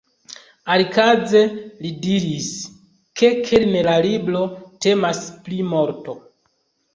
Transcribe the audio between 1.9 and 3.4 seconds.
diris, ke